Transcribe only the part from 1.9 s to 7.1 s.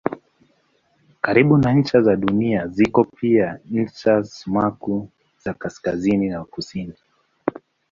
za Dunia ziko pia ncha sumaku za kaskazini na kusini.